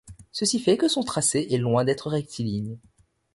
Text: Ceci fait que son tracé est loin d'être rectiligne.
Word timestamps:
Ceci 0.31 0.57
fait 0.59 0.77
que 0.79 0.87
son 0.87 1.03
tracé 1.03 1.45
est 1.51 1.59
loin 1.59 1.85
d'être 1.85 2.09
rectiligne. 2.09 2.79